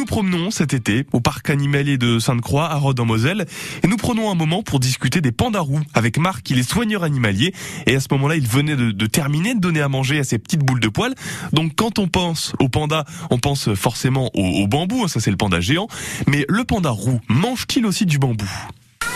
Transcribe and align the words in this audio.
nous 0.00 0.06
promenons 0.06 0.50
cet 0.50 0.72
été 0.72 1.04
au 1.12 1.20
parc 1.20 1.50
animalier 1.50 1.98
de 1.98 2.18
Sainte-Croix 2.18 2.70
à 2.70 2.76
Rhodes 2.76 2.98
en 3.00 3.04
Moselle 3.04 3.44
et 3.84 3.86
nous 3.86 3.98
prenons 3.98 4.30
un 4.30 4.34
moment 4.34 4.62
pour 4.62 4.80
discuter 4.80 5.20
des 5.20 5.30
pandas 5.30 5.60
roux 5.60 5.82
avec 5.92 6.16
Marc, 6.16 6.48
il 6.48 6.58
est 6.58 6.62
soigneur 6.62 7.02
animalier. 7.04 7.52
Et 7.84 7.96
à 7.96 8.00
ce 8.00 8.06
moment-là, 8.12 8.36
il 8.36 8.48
venait 8.48 8.76
de, 8.76 9.06
terminer 9.06 9.54
de 9.54 9.60
donner 9.60 9.82
à 9.82 9.90
manger 9.90 10.18
à 10.18 10.24
ses 10.24 10.38
petites 10.38 10.64
boules 10.64 10.80
de 10.80 10.88
poils. 10.88 11.14
Donc 11.52 11.72
quand 11.76 11.98
on 11.98 12.08
pense 12.08 12.54
au 12.60 12.70
panda, 12.70 13.04
on 13.28 13.36
pense 13.36 13.74
forcément 13.74 14.30
au, 14.32 14.62
au 14.62 14.66
bambou, 14.66 15.02
hein, 15.04 15.08
ça 15.08 15.20
c'est 15.20 15.30
le 15.30 15.36
panda 15.36 15.60
géant, 15.60 15.86
mais 16.26 16.46
le 16.48 16.64
panda 16.64 16.88
roux 16.88 17.20
mange-t-il 17.28 17.84
aussi 17.84 18.06
du 18.06 18.18
bambou? 18.18 18.48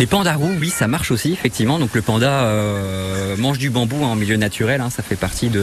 Les 0.01 0.07
pandas 0.07 0.35
roux, 0.35 0.51
oui, 0.61 0.71
ça 0.71 0.89
marche 0.89 1.13
aussi, 1.13 1.33
effectivement. 1.33 1.79
Donc 1.79 1.95
le 1.95 2.03
panda 2.03 2.45
euh, 2.47 3.37
mange 3.37 3.59
du 3.59 3.71
bambou 3.71 4.03
en 4.03 4.17
milieu 4.17 4.37
naturel, 4.37 4.81
hein, 4.81 4.91
ça 4.91 5.05
fait 5.05 5.15
partie 5.15 5.51
de, 5.51 5.61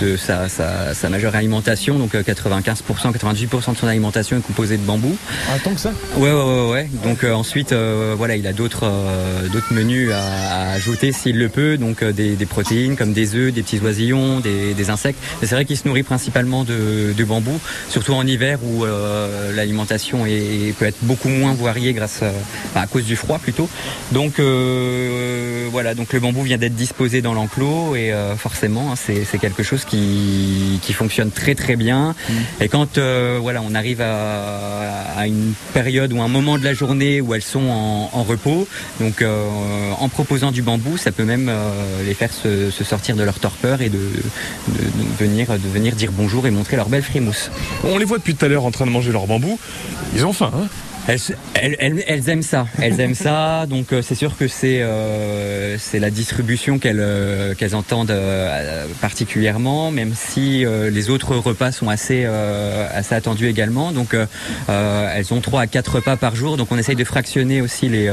de, 0.00 0.06
de 0.06 0.16
sa, 0.16 0.48
sa, 0.48 0.94
sa, 0.94 1.08
majeure 1.10 1.34
alimentation. 1.34 1.98
Donc 1.98 2.14
95%, 2.14 2.68
euh, 2.88 3.10
98% 3.12 3.72
de 3.72 3.76
son 3.76 3.86
alimentation 3.86 4.38
est 4.38 4.40
composée 4.40 4.78
de 4.78 4.82
bambou. 4.82 5.14
Ah, 5.50 5.58
tant 5.62 5.74
que 5.74 5.80
ça? 5.80 5.92
Ouais, 6.16 6.32
ouais, 6.32 6.42
ouais. 6.42 6.70
ouais. 6.70 6.90
Donc 7.04 7.22
euh, 7.22 7.34
ensuite, 7.34 7.72
euh, 7.72 8.14
voilà, 8.16 8.36
il 8.36 8.46
a 8.46 8.54
d'autres 8.54 8.90
d'autres 9.52 9.74
menus 9.74 10.10
à, 10.12 10.70
à 10.70 10.72
ajouter 10.72 11.12
s'il 11.12 11.38
le 11.38 11.50
peut. 11.50 11.76
Donc 11.76 12.02
des, 12.02 12.36
des, 12.36 12.46
protéines 12.46 12.96
comme 12.96 13.12
des 13.12 13.34
œufs, 13.34 13.52
des 13.52 13.62
petits 13.62 13.78
oisillons, 13.80 14.40
des, 14.40 14.72
des 14.72 14.90
insectes. 14.90 15.18
Mais 15.42 15.48
c'est 15.48 15.54
vrai 15.54 15.66
qu'il 15.66 15.76
se 15.76 15.86
nourrit 15.86 16.02
principalement 16.02 16.64
de, 16.64 17.12
de, 17.12 17.24
bambou, 17.24 17.60
surtout 17.90 18.14
en 18.14 18.26
hiver 18.26 18.58
où 18.64 18.84
l'alimentation 19.54 20.24
peut 20.78 20.86
être 20.86 20.98
beaucoup 21.02 21.28
moins 21.28 21.52
variée 21.52 21.92
grâce 21.92 22.20
à 22.74 22.86
cause 22.86 23.04
du 23.04 23.16
froid 23.16 23.33
plutôt. 23.38 23.68
Donc 24.12 24.38
euh, 24.38 25.68
voilà, 25.70 25.94
donc 25.94 26.12
le 26.12 26.20
bambou 26.20 26.42
vient 26.42 26.58
d'être 26.58 26.74
disposé 26.74 27.22
dans 27.22 27.34
l'enclos 27.34 27.96
et 27.96 28.12
euh, 28.12 28.36
forcément 28.36 28.92
hein, 28.92 28.96
c'est 28.96 29.38
quelque 29.38 29.62
chose 29.62 29.84
qui, 29.84 30.78
qui, 30.82 30.92
fonctionne 30.92 31.30
très 31.30 31.54
très 31.54 31.76
bien. 31.76 32.14
Mm. 32.28 32.32
Et 32.62 32.68
quand 32.68 32.98
euh, 32.98 33.38
voilà, 33.40 33.62
on 33.62 33.74
arrive 33.74 34.00
à, 34.00 35.16
à, 35.16 35.26
une 35.26 35.54
période 35.72 36.12
ou 36.12 36.22
un 36.22 36.28
moment 36.28 36.58
de 36.58 36.64
la 36.64 36.74
journée 36.74 37.20
où 37.20 37.34
elles 37.34 37.42
sont 37.42 37.68
en, 37.68 38.10
en 38.12 38.22
repos, 38.22 38.68
donc 39.00 39.24
en 39.24 40.08
proposant 40.08 40.52
du 40.52 40.62
bambou, 40.62 40.96
ça 40.96 41.12
peut 41.12 41.24
même 41.24 41.50
les 42.04 42.14
faire 42.14 42.32
se, 42.32 42.70
se, 42.70 42.84
sortir 42.84 43.16
de 43.16 43.22
leur 43.22 43.38
torpeur 43.38 43.80
et 43.82 43.88
de, 43.88 43.98
de, 43.98 44.78
de, 44.78 45.16
venir, 45.18 45.48
de 45.48 45.68
venir 45.68 45.94
dire 45.94 46.10
bonjour 46.12 46.46
et 46.46 46.50
montrer 46.50 46.76
leur 46.76 46.88
belle 46.88 47.02
frimousse. 47.02 47.50
On 47.84 47.98
les 47.98 48.04
voit 48.04 48.18
depuis 48.18 48.34
tout 48.34 48.44
à 48.44 48.48
l'heure 48.48 48.64
en 48.64 48.70
train 48.70 48.86
de 48.86 48.90
manger 48.90 49.12
leur 49.12 49.26
bambou. 49.26 49.58
Ils 50.14 50.24
ont 50.24 50.32
faim. 50.32 50.52
Hein 50.54 50.68
elles, 51.06 51.20
elles, 51.54 52.04
elles, 52.06 52.28
aiment 52.30 52.42
ça, 52.42 52.66
elles 52.80 52.98
aiment 53.00 53.14
ça, 53.14 53.66
donc 53.66 53.92
euh, 53.92 54.00
c'est 54.00 54.14
sûr 54.14 54.36
que 54.36 54.48
c'est 54.48 54.82
euh, 54.82 55.76
c'est 55.78 55.98
la 55.98 56.10
distribution 56.10 56.78
qu'elles 56.78 57.00
euh, 57.00 57.54
qu'elles 57.54 57.74
entendent 57.74 58.10
euh, 58.10 58.86
particulièrement, 59.00 59.90
même 59.90 60.12
si 60.14 60.64
les 60.64 61.10
autres 61.10 61.36
repas 61.36 61.72
sont 61.72 61.88
assez 61.88 62.24
assez 62.24 63.14
attendus 63.14 63.48
également. 63.48 63.92
Donc 63.92 64.16
elles 64.68 65.34
ont 65.34 65.40
trois 65.40 65.62
à 65.62 65.66
quatre 65.66 65.96
repas 65.96 66.16
par 66.16 66.36
jour, 66.36 66.56
donc 66.56 66.68
on 66.70 66.78
essaye 66.78 66.96
de 66.96 67.04
fractionner 67.04 67.60
aussi 67.60 67.88
les 67.88 68.10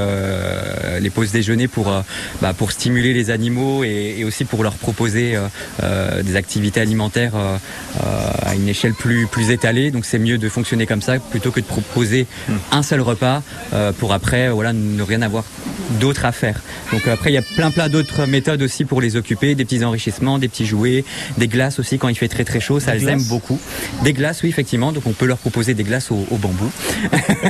les 1.00 1.10
pauses 1.10 1.32
déjeuner 1.32 1.68
pour 1.68 1.92
bah, 2.42 2.54
pour 2.54 2.72
stimuler 2.72 3.14
les 3.14 3.30
animaux 3.30 3.84
et, 3.84 4.16
et, 4.20 4.24
aussi 4.26 4.46
pour 4.46 4.64
leur 4.64 4.74
proposer 4.74 5.38
des 6.24 6.36
activités 6.36 6.82
alimentaires 6.82 7.34
à 7.36 8.56
une 8.56 8.68
échelle 8.68 8.94
plus 8.94 9.28
plus 9.28 9.52
étalée. 9.52 9.92
Donc 9.92 10.06
c'est 10.06 10.20
mieux 10.20 10.38
de 10.38 10.50
fonctionner 10.50 10.86
comme 10.86 11.02
ça 11.02 11.20
plutôt 11.20 11.52
que 11.52 11.60
de 11.60 11.66
proposer 11.66 12.26
mmh. 12.48 12.54
un 12.72 12.81
un 12.82 12.84
seul 12.84 13.02
repas 13.02 13.44
euh, 13.74 13.92
pour 13.94 14.12
après 14.12 14.50
voilà 14.50 14.74
ne 14.74 15.04
rien 15.04 15.22
avoir 15.22 15.44
d'autre 16.00 16.26
à 16.26 16.32
faire. 16.32 16.60
Donc 16.92 17.08
après 17.08 17.30
il 17.30 17.36
y 17.36 17.38
a 17.38 17.44
plein 17.44 17.70
plein 17.70 17.90
d'autres 17.90 18.26
méthodes 18.26 18.64
aussi 18.64 18.86
pour 18.86 19.02
les 19.02 19.16
occuper, 19.18 19.54
des 19.54 19.66
petits 19.66 19.84
enrichissements, 19.86 20.40
des 20.40 20.48
petits 20.48 20.66
jouets, 20.66 21.06
des 21.38 21.48
glaces 21.48 21.78
aussi 21.80 22.00
quand 22.00 22.08
il 22.08 22.16
fait 22.16 22.28
très 22.28 22.44
très 22.44 22.60
chaud, 22.60 22.80
ça 22.80 22.96
elles 22.96 23.08
aiment 23.08 23.30
beaucoup. 23.36 23.60
Des 24.04 24.14
glaces 24.14 24.42
oui 24.42 24.50
effectivement, 24.50 24.92
donc 24.92 25.06
on 25.06 25.14
peut 25.14 25.28
leur 25.28 25.38
proposer 25.38 25.76
des 25.76 25.84
glaces 25.84 26.10
au, 26.10 26.38
bambou. 26.38 26.72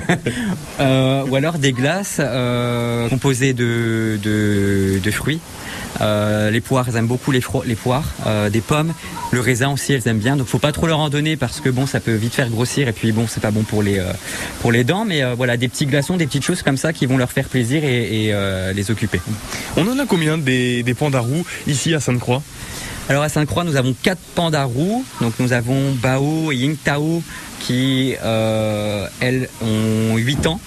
euh, 0.81 1.23
ou 1.29 1.35
alors 1.37 1.59
des 1.59 1.71
glaces 1.71 2.17
euh, 2.19 3.07
composées 3.07 3.53
de, 3.53 4.19
de, 4.21 4.99
de 5.01 5.11
fruits 5.11 5.39
euh, 5.99 6.49
les 6.49 6.61
poires, 6.61 6.85
elles 6.87 6.95
aiment 6.95 7.07
beaucoup 7.07 7.31
les, 7.31 7.41
les 7.65 7.75
poires, 7.75 8.05
euh, 8.25 8.49
des 8.49 8.61
pommes, 8.61 8.93
le 9.31 9.39
raisin 9.39 9.69
aussi, 9.69 9.93
elles 9.93 10.07
aiment 10.07 10.19
bien. 10.19 10.37
Donc 10.37 10.47
faut 10.47 10.59
pas 10.59 10.71
trop 10.71 10.87
leur 10.87 10.99
en 10.99 11.09
donner 11.09 11.35
parce 11.35 11.59
que 11.59 11.69
bon, 11.69 11.85
ça 11.85 11.99
peut 11.99 12.13
vite 12.13 12.33
faire 12.33 12.49
grossir 12.49 12.87
et 12.87 12.93
puis 12.93 13.11
bon, 13.11 13.25
c'est 13.27 13.41
pas 13.41 13.51
bon 13.51 13.63
pour 13.63 13.83
les 13.83 13.99
euh, 13.99 14.13
pour 14.61 14.71
les 14.71 14.83
dents. 14.83 15.05
Mais 15.05 15.21
voilà, 15.35 15.57
des 15.57 15.67
petits 15.67 15.85
glaçons, 15.85 16.17
des 16.17 16.25
petites 16.25 16.45
choses 16.45 16.61
comme 16.63 16.77
ça 16.77 16.93
qui 16.93 17.05
vont 17.05 17.17
leur 17.17 17.31
faire 17.31 17.47
plaisir 17.47 17.83
et, 17.83 18.33
les 18.73 18.91
occuper. 18.91 19.19
On 19.75 19.87
en 19.87 19.99
a 19.99 20.05
combien 20.05 20.37
des, 20.37 20.83
des 20.83 20.93
pandas 20.93 21.19
roux 21.19 21.45
ici 21.67 21.93
à 21.93 21.99
Sainte-Croix? 21.99 22.41
Alors 23.09 23.23
à 23.23 23.29
Sainte-Croix, 23.29 23.63
nous 23.63 23.75
avons 23.75 23.93
quatre 24.01 24.21
pandas 24.35 24.63
roux. 24.63 25.03
Donc 25.19 25.33
nous 25.39 25.53
avons 25.53 25.91
Bao 26.01 26.51
et 26.51 26.55
Yingtao 26.55 27.21
qui, 27.59 28.15
elles, 28.21 29.49
ont 29.61 30.17
8 30.17 30.47
ans. 30.47 30.59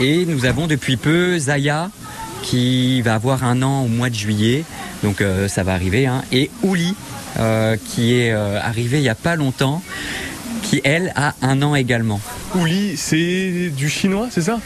Et 0.00 0.24
nous 0.26 0.46
avons 0.46 0.66
depuis 0.66 0.96
peu 0.96 1.38
Zaya 1.38 1.90
qui 2.44 3.00
va 3.00 3.14
avoir 3.14 3.42
un 3.42 3.62
an 3.62 3.82
au 3.84 3.88
mois 3.88 4.10
de 4.10 4.14
juillet, 4.14 4.64
donc 5.02 5.20
euh, 5.20 5.48
ça 5.48 5.62
va 5.62 5.72
arriver, 5.72 6.06
hein. 6.06 6.22
et 6.30 6.50
Ouli, 6.62 6.94
euh, 7.38 7.76
qui 7.82 8.14
est 8.14 8.32
euh, 8.32 8.60
arrivé 8.60 8.98
il 8.98 9.02
n'y 9.02 9.08
a 9.08 9.14
pas 9.14 9.34
longtemps, 9.34 9.82
qui 10.62 10.80
elle 10.84 11.12
a 11.16 11.34
un 11.40 11.62
an 11.62 11.74
également. 11.74 12.20
Ouli, 12.54 12.96
c'est 12.96 13.70
du 13.74 13.88
chinois, 13.88 14.28
c'est 14.30 14.42
ça? 14.42 14.60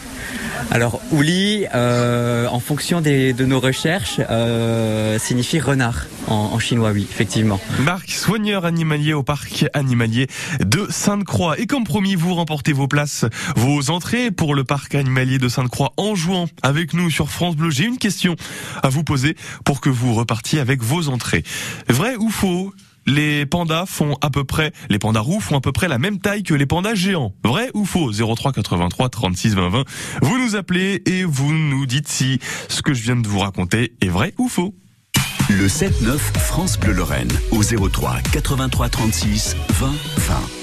Alors, 0.71 1.01
Ouli, 1.11 1.65
euh, 1.73 2.47
en 2.47 2.59
fonction 2.59 3.01
des, 3.01 3.33
de 3.33 3.45
nos 3.45 3.59
recherches, 3.59 4.19
euh, 4.29 5.17
signifie 5.17 5.59
renard 5.59 6.05
en, 6.27 6.33
en, 6.53 6.59
chinois, 6.59 6.91
oui, 6.91 7.07
effectivement. 7.09 7.59
Marc, 7.79 8.11
soigneur 8.11 8.65
animalier 8.65 9.13
au 9.13 9.23
parc 9.23 9.65
animalier 9.73 10.27
de 10.59 10.87
Sainte-Croix. 10.89 11.59
Et 11.59 11.65
comme 11.65 11.83
promis, 11.83 12.15
vous 12.15 12.35
remportez 12.35 12.73
vos 12.73 12.87
places, 12.87 13.25
vos 13.55 13.89
entrées 13.89 14.31
pour 14.31 14.53
le 14.53 14.63
parc 14.63 14.95
animalier 14.95 15.39
de 15.39 15.49
Sainte-Croix 15.49 15.93
en 15.97 16.15
jouant 16.15 16.47
avec 16.61 16.93
nous 16.93 17.09
sur 17.09 17.29
France 17.29 17.55
Bleu. 17.55 17.69
J'ai 17.69 17.85
une 17.85 17.97
question 17.97 18.35
à 18.83 18.89
vous 18.89 19.03
poser 19.03 19.35
pour 19.65 19.81
que 19.81 19.89
vous 19.89 20.13
repartiez 20.13 20.59
avec 20.59 20.83
vos 20.83 21.09
entrées. 21.09 21.43
Vrai 21.87 22.15
ou 22.15 22.29
faux? 22.29 22.73
Les 23.05 23.45
pandas 23.45 23.85
font 23.85 24.17
à 24.21 24.29
peu 24.29 24.43
près, 24.43 24.71
les 24.89 24.99
pandas 24.99 25.19
roux 25.19 25.39
font 25.39 25.57
à 25.57 25.61
peu 25.61 25.71
près 25.71 25.87
la 25.87 25.97
même 25.97 26.19
taille 26.19 26.43
que 26.43 26.53
les 26.53 26.65
pandas 26.65 26.95
géants. 26.95 27.33
Vrai 27.43 27.71
ou 27.73 27.85
faux? 27.85 28.11
03 28.11 28.51
83 28.51 29.09
36 29.09 29.55
20 29.55 29.69
20. 29.69 29.83
Vous 30.21 30.37
nous 30.37 30.55
appelez 30.55 31.01
et 31.05 31.23
vous 31.23 31.53
nous 31.53 31.85
dites 31.85 32.07
si 32.07 32.39
ce 32.67 32.81
que 32.81 32.93
je 32.93 33.03
viens 33.03 33.15
de 33.15 33.27
vous 33.27 33.39
raconter 33.39 33.93
est 34.01 34.09
vrai 34.09 34.33
ou 34.37 34.47
faux. 34.47 34.75
Le 35.49 35.67
7-9 35.67 36.17
France 36.17 36.79
Bleu 36.79 36.93
Lorraine 36.93 37.31
au 37.51 37.63
03 37.63 38.17
83 38.31 38.89
36 38.89 39.55
20 39.69 39.87
20. 40.17 40.58